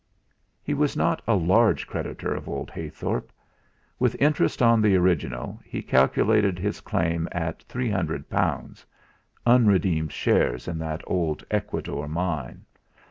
[0.63, 3.31] He was not a large creditor of old Heythorp.
[3.99, 8.83] With interest on the original, he calculated his claim at three hundred pounds
[9.45, 12.65] unredeemed shares in that old Ecuador mine.